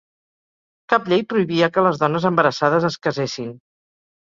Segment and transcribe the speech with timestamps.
[0.93, 3.59] Cap llei prohibia que les dones embarassades es casessin.